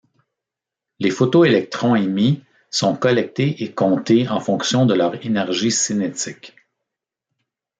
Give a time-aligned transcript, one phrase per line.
[0.97, 6.55] Les photoélectrons émis sont collectés et comptés en fonction de leur énergie cinétique.